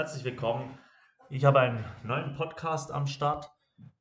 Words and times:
Herzlich 0.00 0.24
willkommen. 0.24 0.78
Ich 1.28 1.44
habe 1.44 1.60
einen 1.60 1.84
neuen 2.04 2.32
Podcast 2.32 2.90
am 2.90 3.06
Start, 3.06 3.50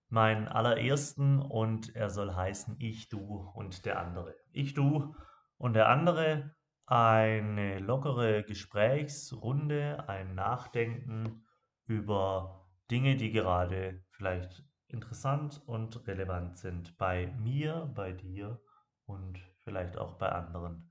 meinen 0.07 0.47
allerersten, 0.47 1.41
und 1.41 1.93
er 1.93 2.09
soll 2.09 2.33
heißen 2.33 2.77
Ich, 2.79 3.09
Du 3.09 3.51
und 3.53 3.85
der 3.85 3.99
andere. 3.99 4.33
Ich, 4.53 4.73
Du 4.73 5.13
und 5.57 5.73
der 5.73 5.89
andere, 5.89 6.55
eine 6.85 7.79
lockere 7.79 8.43
Gesprächsrunde, 8.43 10.07
ein 10.07 10.35
Nachdenken 10.35 11.45
über 11.85 12.65
Dinge, 12.89 13.17
die 13.17 13.33
gerade 13.33 14.01
vielleicht 14.11 14.63
interessant 14.87 15.61
und 15.65 16.07
relevant 16.07 16.57
sind 16.59 16.97
bei 16.97 17.27
mir, 17.41 17.91
bei 17.93 18.13
dir 18.13 18.61
und 19.05 19.37
vielleicht 19.65 19.97
auch 19.97 20.17
bei 20.17 20.29
anderen. 20.29 20.89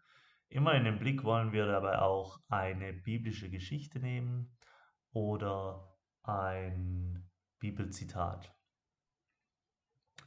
Immer 0.51 0.75
in 0.75 0.85
den 0.85 0.99
Blick 0.99 1.25
wollen 1.25 1.53
wir 1.53 1.65
dabei 1.65 1.99
auch 1.99 2.41
eine 2.51 2.93
biblische 2.93 3.49
Geschichte 3.49 4.01
nehmen 4.01 4.55
oder 5.13 5.97
ein 6.23 7.29
Bibelzitat. 7.59 8.55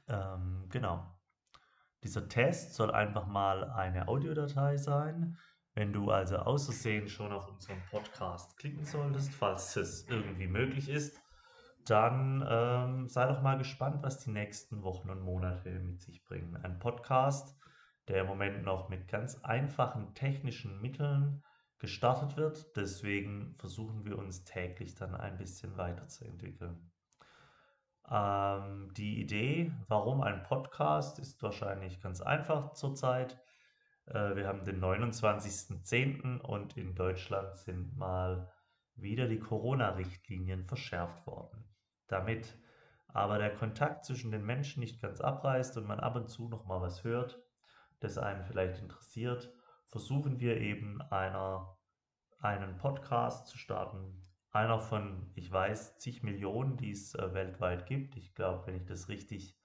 Ähm, 0.07 0.67
genau. 0.69 1.17
Dieser 2.03 2.27
Test 2.27 2.73
soll 2.73 2.91
einfach 2.91 3.27
mal 3.27 3.69
eine 3.71 4.07
Audiodatei 4.07 4.77
sein. 4.77 5.37
Wenn 5.73 5.93
du 5.93 6.11
also 6.11 6.37
außersehen 6.37 7.07
schon 7.07 7.31
auf 7.31 7.47
unseren 7.47 7.81
Podcast 7.89 8.57
klicken 8.57 8.83
solltest, 8.83 9.33
falls 9.33 9.75
es 9.75 10.07
irgendwie 10.09 10.47
möglich 10.47 10.89
ist, 10.89 11.21
dann 11.85 12.45
ähm, 12.47 13.07
sei 13.07 13.27
doch 13.27 13.41
mal 13.41 13.57
gespannt, 13.57 14.03
was 14.03 14.19
die 14.19 14.31
nächsten 14.31 14.83
Wochen 14.83 15.09
und 15.09 15.21
Monate 15.21 15.69
mit 15.79 16.01
sich 16.01 16.23
bringen. 16.25 16.57
Ein 16.57 16.79
Podcast, 16.79 17.57
der 18.07 18.21
im 18.21 18.27
Moment 18.27 18.63
noch 18.63 18.89
mit 18.89 19.07
ganz 19.07 19.41
einfachen 19.43 20.13
technischen 20.13 20.81
Mitteln 20.81 21.43
gestartet 21.81 22.37
wird. 22.37 22.77
Deswegen 22.77 23.55
versuchen 23.57 24.05
wir 24.05 24.17
uns 24.17 24.45
täglich 24.45 24.95
dann 24.95 25.15
ein 25.15 25.37
bisschen 25.37 25.75
weiterzuentwickeln. 25.77 26.91
Ähm, 28.09 28.93
die 28.93 29.19
Idee, 29.19 29.73
warum 29.87 30.21
ein 30.21 30.43
Podcast, 30.43 31.17
ist 31.19 31.41
wahrscheinlich 31.41 31.99
ganz 31.99 32.21
einfach 32.21 32.73
zurzeit. 32.73 33.41
Äh, 34.05 34.35
wir 34.35 34.47
haben 34.47 34.63
den 34.63 34.79
29.10. 34.79 36.39
und 36.39 36.77
in 36.77 36.93
Deutschland 36.93 37.57
sind 37.57 37.97
mal 37.97 38.51
wieder 38.95 39.27
die 39.27 39.39
Corona-Richtlinien 39.39 40.65
verschärft 40.65 41.25
worden. 41.25 41.65
Damit 42.07 42.57
aber 43.07 43.39
der 43.39 43.55
Kontakt 43.55 44.05
zwischen 44.05 44.31
den 44.31 44.45
Menschen 44.45 44.81
nicht 44.81 45.01
ganz 45.01 45.19
abreißt 45.19 45.77
und 45.77 45.87
man 45.87 45.99
ab 45.99 46.15
und 46.15 46.29
zu 46.29 46.47
noch 46.47 46.65
mal 46.65 46.79
was 46.79 47.03
hört, 47.03 47.41
das 47.99 48.19
einen 48.19 48.43
vielleicht 48.43 48.79
interessiert, 48.79 49.51
versuchen 49.91 50.39
wir 50.39 50.57
eben 50.57 51.01
einer, 51.03 51.77
einen 52.39 52.77
Podcast 52.77 53.47
zu 53.47 53.57
starten. 53.57 54.25
Einer 54.51 54.79
von, 54.79 55.31
ich 55.35 55.51
weiß, 55.51 55.97
zig 55.99 56.23
Millionen, 56.23 56.77
die 56.77 56.91
es 56.91 57.13
äh, 57.15 57.33
weltweit 57.33 57.85
gibt. 57.85 58.17
Ich 58.17 58.33
glaube, 58.33 58.65
wenn 58.65 58.75
ich 58.75 58.85
das 58.85 59.09
richtig 59.09 59.57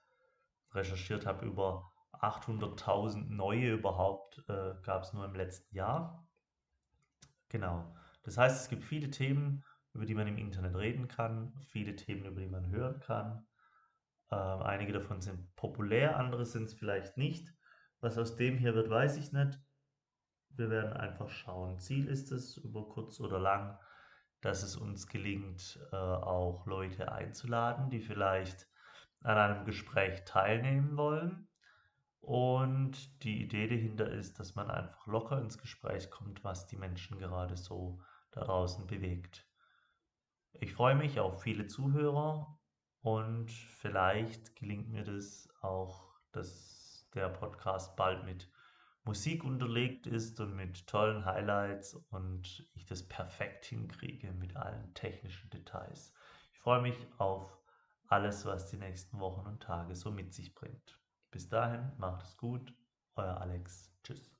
recherchiert 0.73 1.25
habe, 1.25 1.45
über 1.45 1.91
800.000 2.13 3.29
neue 3.29 3.73
überhaupt 3.73 4.43
äh, 4.49 4.73
gab 4.83 5.03
es 5.03 5.13
nur 5.13 5.25
im 5.25 5.35
letzten 5.35 5.75
Jahr. 5.75 6.27
Genau. 7.49 7.95
Das 8.23 8.37
heißt, 8.37 8.61
es 8.61 8.69
gibt 8.69 8.83
viele 8.83 9.09
Themen, 9.09 9.63
über 9.93 10.05
die 10.05 10.15
man 10.15 10.27
im 10.27 10.37
Internet 10.37 10.75
reden 10.75 11.07
kann, 11.07 11.53
viele 11.69 11.95
Themen, 11.95 12.25
über 12.25 12.41
die 12.41 12.47
man 12.47 12.69
hören 12.69 12.99
kann. 12.99 13.47
Ähm, 14.31 14.61
einige 14.61 14.93
davon 14.93 15.21
sind 15.21 15.55
populär, 15.55 16.17
andere 16.17 16.45
sind 16.45 16.65
es 16.65 16.73
vielleicht 16.73 17.17
nicht. 17.17 17.53
Was 17.99 18.17
aus 18.17 18.35
dem 18.35 18.57
hier 18.57 18.75
wird, 18.75 18.89
weiß 18.89 19.17
ich 19.17 19.31
nicht. 19.31 19.59
Wir 20.57 20.69
werden 20.69 20.93
einfach 20.93 21.29
schauen. 21.29 21.79
Ziel 21.79 22.07
ist 22.07 22.31
es, 22.31 22.57
über 22.57 22.87
kurz 22.89 23.19
oder 23.19 23.39
lang, 23.39 23.77
dass 24.41 24.63
es 24.63 24.75
uns 24.75 25.07
gelingt, 25.07 25.79
äh, 25.91 25.95
auch 25.95 26.65
Leute 26.65 27.11
einzuladen, 27.11 27.89
die 27.89 27.99
vielleicht 27.99 28.67
an 29.21 29.37
einem 29.37 29.65
Gespräch 29.65 30.23
teilnehmen 30.25 30.97
wollen. 30.97 31.47
Und 32.21 33.23
die 33.23 33.43
Idee 33.43 33.67
dahinter 33.67 34.09
ist, 34.11 34.39
dass 34.39 34.55
man 34.55 34.69
einfach 34.69 35.05
locker 35.07 35.39
ins 35.39 35.57
Gespräch 35.57 36.09
kommt, 36.09 36.43
was 36.43 36.67
die 36.67 36.75
Menschen 36.75 37.19
gerade 37.19 37.55
so 37.55 38.01
da 38.31 38.41
draußen 38.41 38.87
bewegt. 38.87 39.45
Ich 40.53 40.73
freue 40.73 40.95
mich 40.95 41.19
auf 41.19 41.43
viele 41.43 41.67
Zuhörer 41.67 42.59
und 43.01 43.51
vielleicht 43.51 44.55
gelingt 44.55 44.89
mir 44.89 45.03
das 45.03 45.47
auch, 45.61 46.09
dass 46.31 47.07
der 47.13 47.29
Podcast 47.29 47.95
bald 47.95 48.25
mit 48.25 48.49
Musik 49.07 49.45
unterlegt 49.45 50.05
ist 50.05 50.37
und 50.41 50.55
mit 50.55 50.85
tollen 50.85 51.23
Highlights 51.23 51.95
und 52.09 52.67
ich 52.73 52.85
das 52.85 53.07
perfekt 53.07 53.63
hinkriege 53.65 54.33
mit 54.33 54.57
allen 54.57 54.93
technischen 54.93 55.49
Details. 55.49 56.13
Ich 56.51 56.59
freue 56.59 56.81
mich 56.81 56.97
auf 57.17 57.57
alles, 58.09 58.45
was 58.45 58.69
die 58.69 58.77
nächsten 58.77 59.19
Wochen 59.19 59.47
und 59.47 59.63
Tage 59.63 59.95
so 59.95 60.11
mit 60.11 60.33
sich 60.33 60.53
bringt. 60.53 60.99
Bis 61.31 61.47
dahin, 61.47 61.89
macht 61.97 62.25
es 62.25 62.35
gut, 62.35 62.73
euer 63.15 63.39
Alex. 63.39 63.93
Tschüss. 64.03 64.36